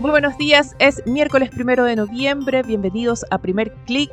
Muy 0.00 0.12
buenos 0.12 0.38
días, 0.38 0.76
es 0.78 1.04
miércoles 1.06 1.50
primero 1.50 1.82
de 1.82 1.96
noviembre, 1.96 2.62
bienvenidos 2.62 3.26
a 3.32 3.38
Primer 3.38 3.72
Click. 3.84 4.12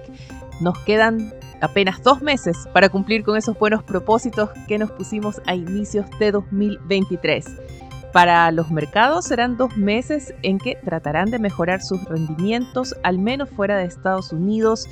Nos 0.59 0.79
quedan 0.79 1.31
apenas 1.61 2.01
dos 2.01 2.23
meses 2.23 2.57
para 2.73 2.89
cumplir 2.89 3.23
con 3.23 3.37
esos 3.37 3.57
buenos 3.59 3.83
propósitos 3.83 4.49
que 4.67 4.79
nos 4.79 4.91
pusimos 4.91 5.39
a 5.45 5.53
inicios 5.53 6.07
de 6.17 6.31
2023. 6.31 7.45
Para 8.11 8.49
los 8.51 8.71
mercados 8.71 9.25
serán 9.25 9.57
dos 9.57 9.77
meses 9.77 10.33
en 10.41 10.57
que 10.57 10.75
tratarán 10.75 11.29
de 11.29 11.37
mejorar 11.37 11.83
sus 11.83 12.03
rendimientos, 12.05 12.95
al 13.03 13.19
menos 13.19 13.51
fuera 13.51 13.77
de 13.77 13.85
Estados 13.85 14.33
Unidos, 14.33 14.89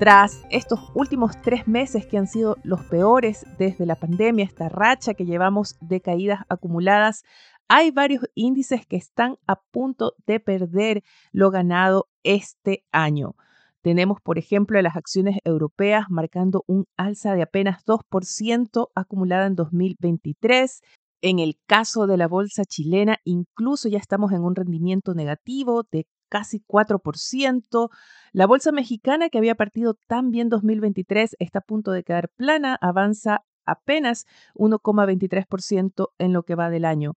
tras 0.00 0.42
estos 0.50 0.80
últimos 0.94 1.40
tres 1.42 1.68
meses 1.68 2.04
que 2.06 2.18
han 2.18 2.26
sido 2.26 2.56
los 2.64 2.82
peores 2.86 3.46
desde 3.58 3.86
la 3.86 3.94
pandemia, 3.94 4.44
esta 4.44 4.68
racha 4.68 5.14
que 5.14 5.24
llevamos 5.24 5.76
de 5.80 6.00
caídas 6.00 6.40
acumuladas 6.48 7.24
hay 7.74 7.90
varios 7.90 8.24
índices 8.34 8.86
que 8.86 8.96
están 8.96 9.38
a 9.46 9.58
punto 9.70 10.12
de 10.26 10.40
perder 10.40 11.02
lo 11.32 11.50
ganado 11.50 12.10
este 12.22 12.84
año. 12.92 13.34
Tenemos, 13.80 14.20
por 14.20 14.36
ejemplo, 14.36 14.80
las 14.82 14.94
acciones 14.94 15.38
europeas 15.42 16.04
marcando 16.10 16.64
un 16.66 16.84
alza 16.98 17.34
de 17.34 17.40
apenas 17.40 17.82
2% 17.86 18.90
acumulada 18.94 19.46
en 19.46 19.54
2023. 19.54 20.82
En 21.22 21.38
el 21.38 21.54
caso 21.66 22.06
de 22.06 22.18
la 22.18 22.28
bolsa 22.28 22.66
chilena, 22.66 23.16
incluso 23.24 23.88
ya 23.88 23.98
estamos 23.98 24.32
en 24.32 24.42
un 24.42 24.54
rendimiento 24.54 25.14
negativo 25.14 25.84
de 25.90 26.06
casi 26.28 26.60
4%. 26.68 27.88
La 28.32 28.46
bolsa 28.46 28.70
mexicana, 28.70 29.30
que 29.30 29.38
había 29.38 29.54
partido 29.54 29.94
tan 30.08 30.30
bien 30.30 30.50
2023, 30.50 31.36
está 31.38 31.60
a 31.60 31.62
punto 31.62 31.90
de 31.92 32.04
quedar 32.04 32.28
plana, 32.36 32.76
avanza 32.82 33.46
apenas 33.64 34.26
1,23% 34.56 36.08
en 36.18 36.34
lo 36.34 36.42
que 36.42 36.54
va 36.54 36.68
del 36.68 36.84
año 36.84 37.14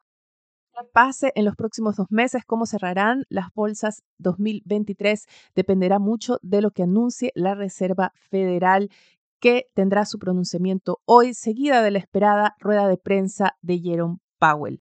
pase 0.83 1.31
en 1.35 1.45
los 1.45 1.55
próximos 1.55 1.95
dos 1.95 2.07
meses, 2.09 2.43
cómo 2.45 2.65
cerrarán 2.65 3.23
las 3.29 3.47
bolsas 3.53 4.03
2023, 4.19 5.25
dependerá 5.55 5.99
mucho 5.99 6.37
de 6.41 6.61
lo 6.61 6.71
que 6.71 6.83
anuncie 6.83 7.31
la 7.35 7.55
Reserva 7.55 8.11
Federal 8.29 8.89
que 9.39 9.67
tendrá 9.73 10.05
su 10.05 10.19
pronunciamiento 10.19 11.01
hoy, 11.05 11.33
seguida 11.33 11.81
de 11.81 11.91
la 11.91 11.99
esperada 11.99 12.55
rueda 12.59 12.87
de 12.87 12.97
prensa 12.97 13.55
de 13.61 13.79
Jerome 13.79 14.17
Powell. 14.39 14.81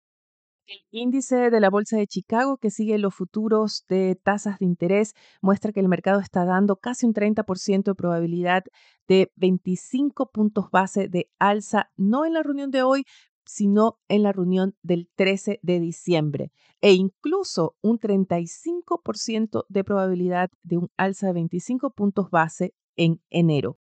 El 0.66 0.78
índice 0.92 1.50
de 1.50 1.58
la 1.58 1.69
Bolsa 1.69 1.97
de 1.97 2.06
Chicago, 2.06 2.56
que 2.56 2.70
sigue 2.70 2.97
los 2.98 3.12
futuros 3.12 3.84
de 3.88 4.14
tasas 4.22 4.60
de 4.60 4.66
interés, 4.66 5.14
muestra 5.42 5.72
que 5.72 5.80
el 5.80 5.88
mercado 5.88 6.20
está 6.20 6.44
dando 6.44 6.77
casi 6.77 7.06
un 7.06 7.12
30% 7.12 7.91
de 7.91 7.94
probabilidad 7.97 8.62
de 9.08 9.32
25 9.34 10.30
puntos 10.30 10.70
base 10.70 11.08
de 11.08 11.28
alza, 11.41 11.91
no 11.97 12.25
en 12.25 12.34
la 12.34 12.44
reunión 12.44 12.70
de 12.70 12.84
hoy, 12.84 13.04
sino 13.44 13.98
en 14.08 14.22
la 14.22 14.33
reunión 14.33 14.77
del 14.83 15.08
13 15.16 15.58
de 15.62 15.80
diciembre 15.80 16.52
e 16.80 16.92
incluso 16.92 17.77
un 17.82 17.98
35% 17.98 19.66
de 19.69 19.84
probabilidad 19.84 20.50
de 20.62 20.78
un 20.78 20.91
alza 20.97 21.27
de 21.27 21.32
25 21.32 21.91
puntos 21.91 22.30
base 22.30 22.74
en 22.97 23.20
enero. 23.30 23.79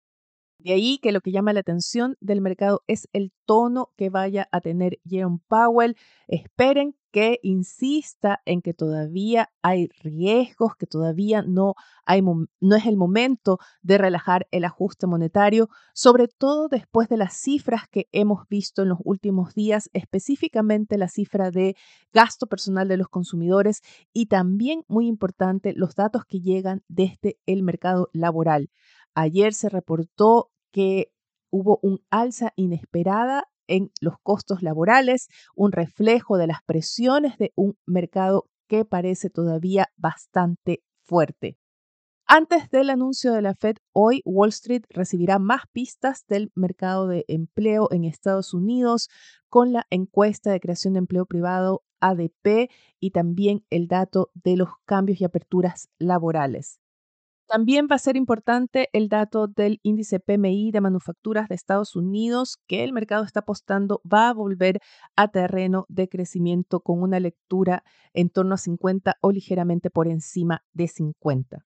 De 0.60 0.74
ahí 0.74 0.98
que 0.98 1.14
lo 1.14 1.22
que 1.22 1.32
llama 1.32 1.54
la 1.54 1.62
atención 1.62 2.18
del 2.20 2.42
mercado 2.42 2.84
es 2.88 3.08
el 3.14 3.32
tono 3.46 3.92
que 3.96 4.10
vaya 4.10 4.50
a 4.52 4.60
tener 4.60 5.00
Jerome 5.06 5.40
Powell. 5.48 5.95
Esperen 6.28 6.98
que 7.11 7.39
insista 7.44 8.42
en 8.45 8.61
que 8.61 8.73
todavía 8.73 9.50
hay 9.61 9.88
riesgos, 10.04 10.76
que 10.76 10.86
todavía 10.86 11.44
no, 11.44 11.76
hay, 12.06 12.22
no 12.22 12.76
es 12.76 12.86
el 12.86 12.98
momento 12.98 13.58
de 13.82 13.98
relajar 13.98 14.48
el 14.52 14.66
ajuste 14.66 15.08
monetario, 15.08 15.70
sobre 15.94 16.28
todo 16.28 16.67
después 16.67 17.08
de 17.08 17.17
las 17.17 17.33
cifras 17.33 17.83
que 17.89 18.10
hemos 18.12 18.45
visto 18.50 18.82
en 18.82 18.89
los 18.89 19.00
últimos 19.06 19.54
días, 19.56 19.89
específicamente 19.94 20.98
la 20.98 21.08
cifra 21.08 21.52
de 21.52 21.78
gasto 22.12 22.48
personal 22.48 22.89
de 22.89 22.98
los 22.98 23.08
consumidores 23.08 23.82
y 24.12 24.26
también, 24.26 24.83
muy 24.89 25.08
importante, 25.08 25.73
los 25.73 25.95
datos 25.95 26.26
que 26.26 26.42
llegan 26.42 26.83
desde 26.89 27.39
el 27.45 27.64
mercado 27.64 28.10
laboral. 28.12 28.70
Ayer 29.16 29.54
se 29.54 29.70
reportó 29.70 30.52
que 30.72 31.12
hubo 31.52 31.80
un 31.82 32.02
alza 32.10 32.54
inesperada 32.56 33.46
en 33.68 33.92
los 34.02 34.16
costos 34.24 34.62
laborales, 34.64 35.28
un 35.56 35.72
reflejo 35.72 36.38
de 36.38 36.48
las 36.48 36.64
presiones 36.66 37.38
de 37.38 37.54
un 37.56 37.78
mercado 37.86 38.46
que 38.68 38.86
parece 38.86 39.30
todavía 39.30 39.88
bastante 39.98 40.84
fuerte. 41.04 41.58
Antes 42.32 42.70
del 42.70 42.92
anuncio 42.92 43.34
de 43.34 43.42
la 43.42 43.56
Fed, 43.56 43.78
hoy 43.92 44.22
Wall 44.24 44.50
Street 44.50 44.84
recibirá 44.90 45.40
más 45.40 45.64
pistas 45.72 46.26
del 46.28 46.52
mercado 46.54 47.08
de 47.08 47.26
empleo 47.28 47.88
en 47.92 48.06
Estados 48.06 48.54
Unidos 48.54 49.10
con 49.50 49.74
la 49.74 49.88
encuesta 49.90 50.52
de 50.52 50.60
creación 50.60 50.94
de 50.94 51.00
empleo 51.00 51.26
privado 51.26 51.84
ADP 52.02 52.70
y 53.00 53.12
también 53.12 53.66
el 53.72 53.88
dato 53.88 54.30
de 54.36 54.58
los 54.58 54.70
cambios 54.86 55.20
y 55.22 55.26
aperturas 55.26 55.90
laborales. 55.98 56.80
También 57.49 57.87
va 57.92 57.95
a 57.95 57.99
ser 57.99 58.15
importante 58.15 58.89
el 58.93 59.10
dato 59.10 59.48
del 59.48 59.80
índice 59.82 60.20
PMI 60.20 60.70
de 60.70 60.82
manufacturas 60.82 61.49
de 61.49 61.55
Estados 61.55 61.95
Unidos, 61.95 62.60
que 62.67 62.83
el 62.83 62.93
mercado 62.93 63.23
está 63.23 63.39
apostando 63.39 64.04
va 64.05 64.30
a 64.30 64.33
volver 64.36 64.82
a 65.15 65.30
terreno 65.30 65.88
de 65.89 66.08
crecimiento 66.08 66.82
con 66.82 67.02
una 67.02 67.20
lectura 67.20 67.83
en 68.14 68.30
torno 68.30 68.54
a 68.54 68.59
50 68.59 69.15
o 69.21 69.32
ligeramente 69.32 69.89
por 69.89 70.08
encima 70.08 70.64
de 70.73 70.89
50. 70.89 71.65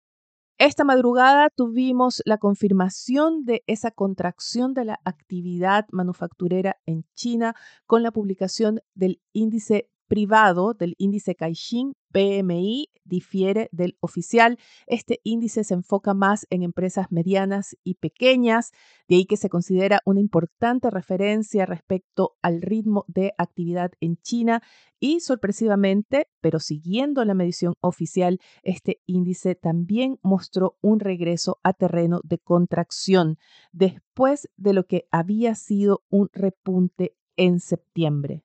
Esta 0.59 0.85
madrugada 0.85 1.51
tuvimos 1.51 2.23
la 2.25 2.39
confirmación 2.39 3.45
de 3.45 3.65
esa 3.67 3.91
contracción 3.91 4.75
de 4.75 4.85
la 4.85 5.01
actividad 5.05 5.87
manufacturera 5.91 6.77
en 6.87 7.05
China 7.15 7.57
con 7.87 8.05
la 8.05 8.13
publicación 8.13 8.79
del 8.95 9.21
índice 9.33 9.91
privado 10.07 10.75
del 10.75 10.95
índice 10.99 11.35
Caixin 11.35 11.95
PMI 12.15 12.91
difiere 13.05 13.69
del 13.73 13.97
oficial. 14.01 14.57
Este 14.87 15.21
índice 15.25 15.65
se 15.65 15.75
enfoca 15.75 16.15
más 16.15 16.47
en 16.49 16.63
empresas 16.63 17.11
medianas 17.11 17.77
y 17.83 17.95
pequeñas, 17.95 18.71
de 19.09 19.17
ahí 19.17 19.27
que 19.27 19.37
se 19.37 19.49
considera 19.49 20.01
una 20.07 20.21
importante 20.21 20.91
referencia 20.91 21.67
respecto 21.67 22.37
al 22.41 22.63
ritmo 22.63 23.05
de 23.09 23.35
actividad 23.37 23.91
en 24.01 24.17
China 24.19 24.63
y 25.01 25.21
sorpresivamente, 25.21 26.29
pero 26.41 26.61
siguiendo 26.61 27.25
la 27.25 27.35
medición 27.35 27.75
oficial, 27.81 28.39
este 28.63 29.03
índice 29.07 29.57
también 29.57 30.19
mostró 30.23 30.79
un 30.81 31.01
regreso 31.01 31.59
a 31.65 31.73
terreno 31.73 32.21
de 32.23 32.39
contracción 32.39 33.39
después 33.73 34.49
de 34.57 34.73
lo 34.73 34.87
que 34.87 35.09
había 35.11 35.57
sido 35.57 36.05
un 36.11 36.31
repunte 36.33 37.17
en 37.37 37.59
septiembre. 37.59 38.44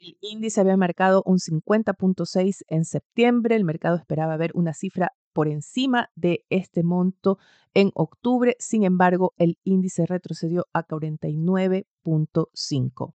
El 0.00 0.16
índice 0.22 0.62
había 0.62 0.78
marcado 0.78 1.22
un 1.26 1.38
50.6 1.38 2.62
en 2.68 2.86
septiembre, 2.86 3.54
el 3.54 3.64
mercado 3.64 3.96
esperaba 3.96 4.38
ver 4.38 4.50
una 4.54 4.72
cifra 4.72 5.12
por 5.34 5.46
encima 5.46 6.08
de 6.14 6.46
este 6.48 6.82
monto 6.82 7.36
en 7.74 7.90
octubre, 7.94 8.56
sin 8.58 8.84
embargo, 8.84 9.34
el 9.36 9.58
índice 9.62 10.06
retrocedió 10.06 10.66
a 10.72 10.86
49.5. 10.86 13.12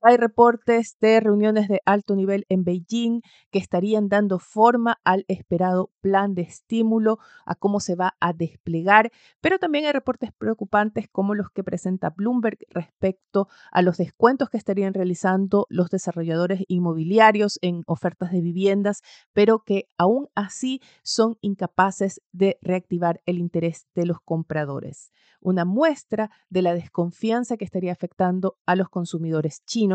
Hay 0.00 0.16
reportes 0.16 0.96
de 1.00 1.18
reuniones 1.18 1.66
de 1.66 1.80
alto 1.84 2.14
nivel 2.14 2.46
en 2.48 2.62
Beijing 2.62 3.20
que 3.50 3.58
estarían 3.58 4.08
dando 4.08 4.38
forma 4.38 5.00
al 5.02 5.24
esperado 5.26 5.90
plan 6.00 6.34
de 6.34 6.42
estímulo, 6.42 7.18
a 7.44 7.56
cómo 7.56 7.80
se 7.80 7.96
va 7.96 8.14
a 8.20 8.32
desplegar, 8.32 9.10
pero 9.40 9.58
también 9.58 9.86
hay 9.86 9.92
reportes 9.92 10.30
preocupantes 10.38 11.08
como 11.10 11.34
los 11.34 11.50
que 11.50 11.64
presenta 11.64 12.10
Bloomberg 12.10 12.58
respecto 12.70 13.48
a 13.72 13.82
los 13.82 13.96
descuentos 13.96 14.50
que 14.50 14.56
estarían 14.56 14.94
realizando 14.94 15.66
los 15.68 15.90
desarrolladores 15.90 16.62
inmobiliarios 16.68 17.58
en 17.60 17.82
ofertas 17.88 18.30
de 18.30 18.40
viviendas, 18.40 19.02
pero 19.32 19.64
que 19.64 19.88
aún 19.98 20.28
así 20.36 20.80
son 21.02 21.38
incapaces 21.40 22.20
de 22.30 22.56
reactivar 22.62 23.20
el 23.26 23.38
interés 23.38 23.88
de 23.96 24.06
los 24.06 24.18
compradores. 24.24 25.10
Una 25.40 25.64
muestra 25.64 26.30
de 26.50 26.62
la 26.62 26.74
desconfianza 26.74 27.56
que 27.56 27.64
estaría 27.64 27.92
afectando 27.92 28.58
a 28.64 28.76
los 28.76 28.88
consumidores 28.88 29.64
chinos 29.64 29.88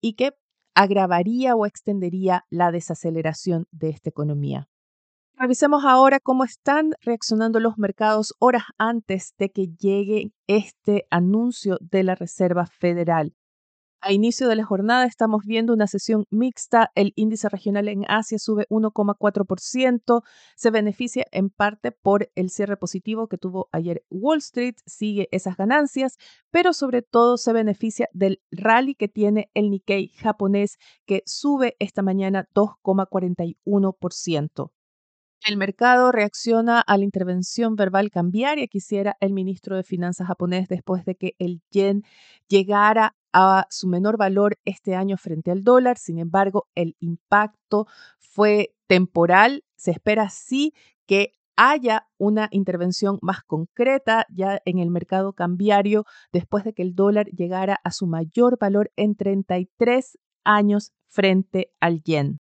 y 0.00 0.14
que 0.14 0.32
agravaría 0.74 1.54
o 1.54 1.66
extendería 1.66 2.44
la 2.50 2.72
desaceleración 2.72 3.66
de 3.70 3.90
esta 3.90 4.10
economía. 4.10 4.68
Revisemos 5.36 5.84
ahora 5.84 6.20
cómo 6.20 6.44
están 6.44 6.92
reaccionando 7.02 7.58
los 7.58 7.76
mercados 7.76 8.34
horas 8.38 8.62
antes 8.78 9.34
de 9.36 9.50
que 9.50 9.66
llegue 9.66 10.32
este 10.46 11.06
anuncio 11.10 11.76
de 11.80 12.04
la 12.04 12.14
Reserva 12.14 12.66
Federal. 12.66 13.34
A 14.06 14.12
inicio 14.12 14.48
de 14.48 14.56
la 14.56 14.66
jornada 14.66 15.06
estamos 15.06 15.46
viendo 15.46 15.72
una 15.72 15.86
sesión 15.86 16.26
mixta. 16.28 16.90
El 16.94 17.14
índice 17.16 17.48
regional 17.48 17.88
en 17.88 18.04
Asia 18.06 18.38
sube 18.38 18.66
1,4%. 18.68 20.22
Se 20.56 20.70
beneficia 20.70 21.24
en 21.32 21.48
parte 21.48 21.90
por 21.90 22.30
el 22.34 22.50
cierre 22.50 22.76
positivo 22.76 23.28
que 23.28 23.38
tuvo 23.38 23.70
ayer 23.72 24.04
Wall 24.10 24.40
Street. 24.40 24.74
Sigue 24.84 25.28
esas 25.30 25.56
ganancias, 25.56 26.18
pero 26.50 26.74
sobre 26.74 27.00
todo 27.00 27.38
se 27.38 27.54
beneficia 27.54 28.10
del 28.12 28.42
rally 28.50 28.94
que 28.94 29.08
tiene 29.08 29.48
el 29.54 29.70
Nikkei 29.70 30.08
japonés 30.08 30.76
que 31.06 31.22
sube 31.24 31.74
esta 31.78 32.02
mañana 32.02 32.46
2,41%. 32.54 34.70
El 35.46 35.56
mercado 35.56 36.12
reacciona 36.12 36.80
a 36.80 36.98
la 36.98 37.04
intervención 37.04 37.74
verbal 37.74 38.10
cambiaria 38.10 38.66
que 38.66 38.78
hiciera 38.78 39.16
el 39.20 39.32
ministro 39.32 39.76
de 39.76 39.82
Finanzas 39.82 40.26
japonés 40.26 40.68
después 40.68 41.06
de 41.06 41.14
que 41.14 41.36
el 41.38 41.62
yen 41.70 42.02
llegara 42.48 43.14
a 43.34 43.66
su 43.68 43.88
menor 43.88 44.16
valor 44.16 44.56
este 44.64 44.94
año 44.94 45.18
frente 45.18 45.50
al 45.50 45.64
dólar. 45.64 45.98
Sin 45.98 46.18
embargo, 46.18 46.68
el 46.74 46.96
impacto 47.00 47.86
fue 48.18 48.74
temporal. 48.86 49.64
Se 49.76 49.90
espera 49.90 50.30
sí 50.30 50.72
que 51.06 51.32
haya 51.56 52.08
una 52.16 52.48
intervención 52.52 53.18
más 53.22 53.42
concreta 53.42 54.26
ya 54.30 54.62
en 54.64 54.78
el 54.78 54.90
mercado 54.90 55.34
cambiario 55.34 56.04
después 56.32 56.64
de 56.64 56.72
que 56.72 56.82
el 56.82 56.94
dólar 56.94 57.26
llegara 57.26 57.78
a 57.84 57.90
su 57.90 58.06
mayor 58.06 58.56
valor 58.58 58.90
en 58.96 59.14
33 59.16 60.18
años 60.44 60.92
frente 61.08 61.70
al 61.80 62.02
yen. 62.02 62.38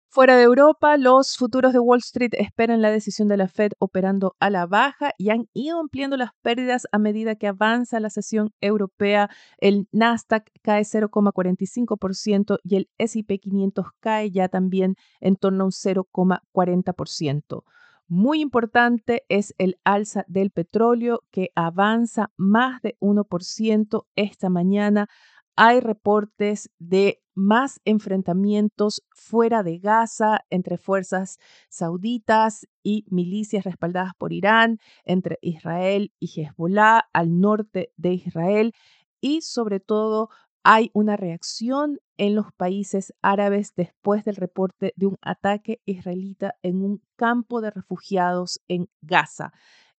Fuera 0.10 0.38
de 0.38 0.44
Europa, 0.44 0.96
los 0.98 1.36
futuros 1.36 1.74
de 1.74 1.80
Wall 1.80 2.00
Street 2.00 2.32
esperan 2.38 2.82
la 2.82 2.90
decisión 2.90 3.28
de 3.28 3.36
la 3.36 3.50
Fed 3.50 3.74
operando 3.78 4.36
a 4.40 4.50
la 4.50 4.66
baja 4.66 5.12
y 5.18 5.30
han 5.30 5.50
ido 5.54 5.80
ampliando 5.80 6.16
las 6.16 6.32
pérdidas 6.42 6.88
a 6.94 6.98
medida 6.98 7.36
que 7.36 7.48
avanza 7.48 8.00
la 8.00 8.10
sesión 8.10 8.54
europea. 8.62 9.30
El 9.58 9.90
Nasdaq 9.92 10.50
cae 10.64 10.84
0,45% 10.84 12.58
y 12.64 12.78
el 12.78 12.90
SP 12.98 13.38
500 13.38 13.86
cae 14.00 14.32
ya 14.32 14.48
también 14.48 14.96
en 15.20 15.36
torno 15.36 15.64
a 15.64 15.68
un 15.68 15.72
0,40%. 15.72 17.64
Muy 18.08 18.40
importante 18.40 19.26
es 19.28 19.54
el 19.58 19.78
alza 19.84 20.24
del 20.30 20.50
petróleo 20.52 21.24
que 21.30 21.50
avanza 21.56 22.32
más 22.38 22.82
de 22.82 22.96
1% 23.02 24.06
esta 24.16 24.50
mañana 24.50 25.10
hay 25.58 25.80
reportes 25.80 26.70
de 26.78 27.20
más 27.34 27.82
enfrentamientos 27.84 29.04
fuera 29.10 29.64
de 29.64 29.80
Gaza 29.80 30.46
entre 30.52 30.78
fuerzas 30.78 31.40
sauditas 31.68 32.68
y 32.84 33.06
milicias 33.10 33.64
respaldadas 33.66 34.14
por 34.18 34.34
Irán, 34.34 34.78
entre 35.04 35.40
Israel 35.42 36.14
y 36.20 36.42
Hezbollah 36.42 37.10
al 37.12 37.40
norte 37.40 37.92
de 37.98 38.14
Israel 38.14 38.74
y 39.20 39.42
sobre 39.42 39.80
todo 39.80 40.30
hay 40.64 40.92
una 40.94 41.18
reacción 41.18 42.00
en 42.18 42.36
los 42.36 42.52
países 42.54 43.14
árabes 43.24 43.74
después 43.76 44.26
del 44.26 44.36
reporte 44.36 44.94
de 44.96 45.08
un 45.08 45.18
ataque 45.22 45.82
israelita 45.86 46.56
en 46.62 46.84
un 46.84 47.02
campo 47.16 47.62
de 47.62 47.72
refugiados 47.72 48.60
en 48.68 48.90
Gaza. 49.02 49.54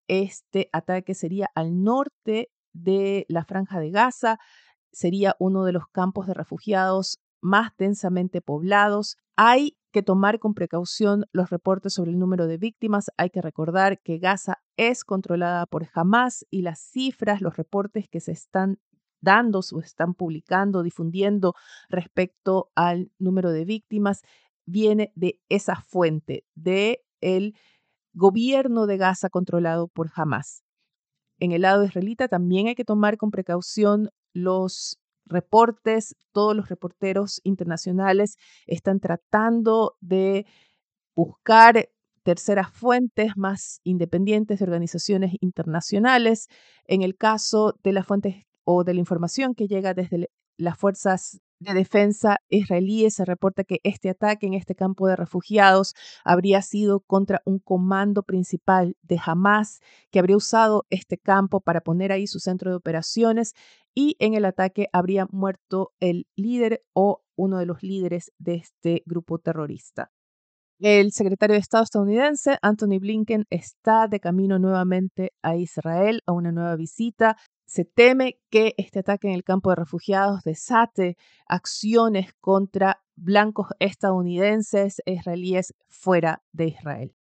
Este 0.06 0.68
ataque 0.72 1.14
sería 1.14 1.50
al 1.54 1.82
norte 1.82 2.50
de 2.72 3.26
la 3.28 3.44
franja 3.44 3.80
de 3.80 3.90
Gaza 3.90 4.38
sería 4.92 5.36
uno 5.38 5.64
de 5.64 5.72
los 5.72 5.88
campos 5.88 6.26
de 6.26 6.34
refugiados 6.34 7.18
más 7.40 7.72
densamente 7.76 8.40
poblados. 8.40 9.16
Hay 9.36 9.76
que 9.92 10.02
tomar 10.02 10.38
con 10.38 10.54
precaución 10.54 11.24
los 11.32 11.50
reportes 11.50 11.94
sobre 11.94 12.10
el 12.10 12.18
número 12.18 12.46
de 12.46 12.58
víctimas. 12.58 13.10
Hay 13.16 13.30
que 13.30 13.42
recordar 13.42 14.00
que 14.00 14.18
Gaza 14.18 14.58
es 14.76 15.04
controlada 15.04 15.66
por 15.66 15.88
Hamas 15.94 16.46
y 16.50 16.62
las 16.62 16.80
cifras, 16.80 17.40
los 17.40 17.56
reportes 17.56 18.08
que 18.08 18.20
se 18.20 18.32
están 18.32 18.78
dando 19.20 19.60
o 19.72 19.80
están 19.80 20.14
publicando, 20.14 20.82
difundiendo 20.82 21.54
respecto 21.88 22.70
al 22.74 23.10
número 23.18 23.50
de 23.50 23.64
víctimas, 23.64 24.22
viene 24.66 25.12
de 25.14 25.40
esa 25.48 25.76
fuente, 25.76 26.44
de 26.54 27.04
gobierno 28.12 28.86
de 28.86 28.96
Gaza 28.96 29.30
controlado 29.30 29.88
por 29.88 30.10
Hamas. 30.14 30.62
En 31.38 31.52
el 31.52 31.62
lado 31.62 31.84
israelita 31.84 32.28
también 32.28 32.68
hay 32.68 32.74
que 32.74 32.84
tomar 32.84 33.16
con 33.16 33.30
precaución 33.30 34.10
los 34.32 34.98
reportes, 35.26 36.16
todos 36.32 36.56
los 36.56 36.68
reporteros 36.68 37.40
internacionales 37.44 38.36
están 38.66 39.00
tratando 39.00 39.96
de 40.00 40.46
buscar 41.14 41.88
terceras 42.22 42.70
fuentes 42.70 43.36
más 43.36 43.80
independientes 43.84 44.58
de 44.58 44.64
organizaciones 44.64 45.32
internacionales. 45.40 46.48
En 46.84 47.02
el 47.02 47.16
caso 47.16 47.74
de 47.82 47.92
las 47.92 48.06
fuentes 48.06 48.44
o 48.64 48.84
de 48.84 48.94
la 48.94 49.00
información 49.00 49.54
que 49.54 49.66
llega 49.66 49.94
desde 49.94 50.30
las 50.56 50.76
fuerzas 50.76 51.40
de 51.60 51.74
defensa 51.74 52.38
israelíes 52.48 53.14
se 53.14 53.24
reporta 53.24 53.64
que 53.64 53.80
este 53.82 54.10
ataque 54.10 54.46
en 54.46 54.54
este 54.54 54.74
campo 54.74 55.08
de 55.08 55.16
refugiados 55.16 55.94
habría 56.24 56.62
sido 56.62 57.00
contra 57.00 57.42
un 57.44 57.58
comando 57.58 58.22
principal 58.22 58.96
de 59.02 59.18
Hamas 59.24 59.80
que 60.10 60.18
habría 60.20 60.36
usado 60.36 60.86
este 60.90 61.18
campo 61.18 61.60
para 61.60 61.80
poner 61.80 62.12
ahí 62.12 62.26
su 62.26 62.38
centro 62.40 62.70
de 62.70 62.76
operaciones 62.76 63.54
y 63.94 64.16
en 64.20 64.34
el 64.34 64.44
ataque 64.44 64.88
habría 64.92 65.26
muerto 65.30 65.92
el 66.00 66.26
líder 66.36 66.84
o 66.92 67.22
uno 67.36 67.58
de 67.58 67.66
los 67.66 67.82
líderes 67.82 68.32
de 68.38 68.54
este 68.56 69.02
grupo 69.06 69.38
terrorista. 69.38 70.10
El 70.80 71.10
secretario 71.10 71.54
de 71.54 71.60
Estado 71.60 71.82
estadounidense, 71.82 72.56
Anthony 72.62 73.00
Blinken, 73.00 73.46
está 73.50 74.06
de 74.06 74.20
camino 74.20 74.60
nuevamente 74.60 75.32
a 75.42 75.56
Israel 75.56 76.22
a 76.24 76.32
una 76.32 76.52
nueva 76.52 76.76
visita. 76.76 77.36
Se 77.66 77.84
teme 77.84 78.38
que 78.48 78.74
este 78.76 79.00
ataque 79.00 79.26
en 79.26 79.34
el 79.34 79.42
campo 79.42 79.70
de 79.70 79.76
refugiados 79.76 80.44
desate 80.44 81.16
acciones 81.48 82.32
contra 82.40 83.02
blancos 83.16 83.66
estadounidenses 83.80 85.02
e 85.04 85.14
israelíes 85.14 85.74
fuera 85.88 86.44
de 86.52 86.68
Israel. 86.68 87.17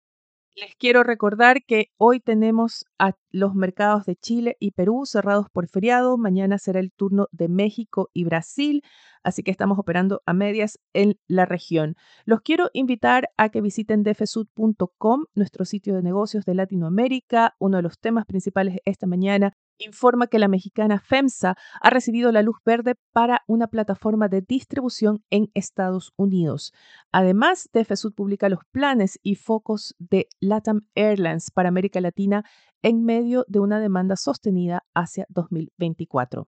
Les 0.54 0.74
quiero 0.76 1.02
recordar 1.02 1.64
que 1.64 1.90
hoy 1.96 2.20
tenemos 2.20 2.84
a 2.98 3.12
los 3.30 3.54
mercados 3.54 4.04
de 4.04 4.16
Chile 4.16 4.58
y 4.60 4.72
Perú 4.72 5.06
cerrados 5.06 5.46
por 5.50 5.66
feriado. 5.66 6.18
Mañana 6.18 6.58
será 6.58 6.78
el 6.78 6.92
turno 6.92 7.28
de 7.32 7.48
México 7.48 8.10
y 8.12 8.24
Brasil, 8.24 8.82
así 9.22 9.42
que 9.42 9.50
estamos 9.50 9.78
operando 9.78 10.20
a 10.26 10.34
medias 10.34 10.78
en 10.92 11.18
la 11.26 11.46
región. 11.46 11.96
Los 12.26 12.42
quiero 12.42 12.68
invitar 12.74 13.30
a 13.38 13.48
que 13.48 13.62
visiten 13.62 14.02
defesud.com, 14.02 15.24
nuestro 15.34 15.64
sitio 15.64 15.94
de 15.94 16.02
negocios 16.02 16.44
de 16.44 16.54
Latinoamérica. 16.54 17.56
Uno 17.58 17.78
de 17.78 17.84
los 17.84 17.98
temas 17.98 18.26
principales 18.26 18.76
esta 18.84 19.06
mañana 19.06 19.54
informa 19.84 20.26
que 20.26 20.38
la 20.38 20.48
mexicana 20.48 20.98
FEMSA 20.98 21.56
ha 21.80 21.90
recibido 21.90 22.32
la 22.32 22.42
luz 22.42 22.56
verde 22.64 22.94
para 23.12 23.42
una 23.46 23.68
plataforma 23.68 24.28
de 24.28 24.42
distribución 24.42 25.22
en 25.30 25.50
Estados 25.54 26.12
Unidos. 26.16 26.72
Además, 27.12 27.68
TFSUD 27.72 28.14
publica 28.14 28.48
los 28.48 28.60
planes 28.70 29.18
y 29.22 29.36
focos 29.36 29.94
de 29.98 30.28
LATAM 30.40 30.86
Airlines 30.94 31.50
para 31.50 31.68
América 31.68 32.00
Latina 32.00 32.44
en 32.82 33.04
medio 33.04 33.44
de 33.48 33.60
una 33.60 33.80
demanda 33.80 34.16
sostenida 34.16 34.84
hacia 34.94 35.26
2024. 35.28 36.48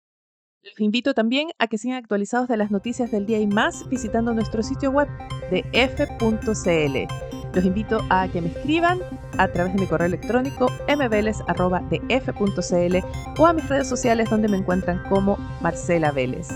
Los 0.63 0.81
invito 0.81 1.13
también 1.13 1.49
a 1.59 1.67
que 1.67 1.77
sigan 1.77 1.99
actualizados 1.99 2.49
de 2.49 2.57
las 2.57 2.71
noticias 2.71 3.11
del 3.11 3.27
día 3.27 3.39
y 3.39 3.47
más 3.47 3.87
visitando 3.91 4.33
nuestro 4.33 4.63
sitio 4.63 4.91
web 4.91 5.09
de 5.51 5.63
f.cl. 5.73 7.44
Los 7.55 7.65
invito 7.65 8.05
a 8.11 8.27
que 8.29 8.41
me 8.41 8.49
escriban 8.49 8.99
a 9.39 9.49
través 9.49 9.75
de 9.75 9.81
mi 9.81 9.87
correo 9.87 10.09
electrónico 10.09 10.71
mveles.df.cl 10.89 12.97
o 13.39 13.47
a 13.47 13.53
mis 13.53 13.69
redes 13.69 13.89
sociales 13.89 14.29
donde 14.29 14.49
me 14.49 14.57
encuentran 14.57 15.03
como 15.09 15.39
Marcela 15.61 16.11
Vélez. 16.11 16.49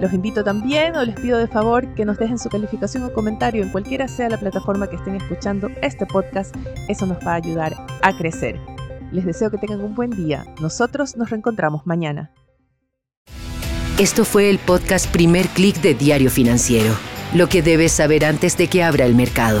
Los 0.00 0.12
invito 0.12 0.42
también 0.42 0.96
o 0.96 1.04
les 1.04 1.14
pido 1.14 1.38
de 1.38 1.46
favor 1.46 1.94
que 1.94 2.04
nos 2.04 2.18
dejen 2.18 2.38
su 2.38 2.48
calificación 2.48 3.04
o 3.04 3.12
comentario 3.12 3.62
en 3.62 3.68
cualquiera 3.68 4.08
sea 4.08 4.28
la 4.28 4.38
plataforma 4.38 4.88
que 4.88 4.96
estén 4.96 5.14
escuchando 5.14 5.68
este 5.80 6.06
podcast. 6.06 6.56
Eso 6.88 7.06
nos 7.06 7.18
va 7.24 7.32
a 7.32 7.36
ayudar 7.36 7.74
a 8.02 8.16
crecer. 8.16 8.58
Les 9.12 9.24
deseo 9.24 9.50
que 9.50 9.58
tengan 9.58 9.82
un 9.82 9.94
buen 9.94 10.10
día. 10.10 10.44
Nosotros 10.60 11.16
nos 11.16 11.30
reencontramos 11.30 11.86
mañana. 11.86 12.32
Esto 13.98 14.24
fue 14.24 14.50
el 14.50 14.58
podcast 14.58 15.06
Primer 15.12 15.46
Click 15.48 15.80
de 15.82 15.94
Diario 15.94 16.30
Financiero. 16.30 16.94
Lo 17.34 17.48
que 17.48 17.62
debes 17.62 17.92
saber 17.92 18.24
antes 18.24 18.56
de 18.56 18.66
que 18.66 18.82
abra 18.82 19.04
el 19.04 19.14
mercado. 19.14 19.60